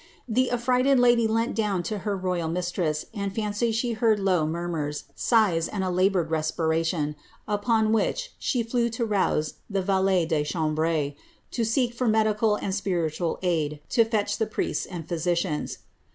The 0.27 0.49
afilrighted 0.51 0.97
lidy 0.97 1.27
leant 1.27 1.53
down 1.53 1.83
to 1.83 1.99
her 1.99 2.17
royal 2.17 2.47
mistress, 2.47 3.05
and 3.13 3.31
fancied 3.35 3.73
she 3.73 3.91
heard 3.93 4.19
low 4.19 4.47
mur 4.47 4.67
murs, 4.67 5.03
sighs, 5.13 5.67
and 5.67 5.83
a 5.83 5.91
laboured 5.91 6.31
respiration, 6.31 7.15
upon 7.47 7.91
which 7.91 8.33
she 8.39 8.63
flew 8.63 8.89
to 8.97 9.05
rouse 9.05 9.57
the 9.69 9.83
val^t 9.83 10.27
de 10.29 10.43
chambre^ 10.43 11.15
to 11.51 11.63
seek 11.63 11.93
for 11.93 12.07
medical 12.07 12.55
and 12.55 12.73
spiritual 12.73 13.37
aid, 13.43 13.79
to 13.91 14.03
fetch 14.03 14.39
priests 14.49 14.87
and 14.87 15.07
physicians." 15.07 15.77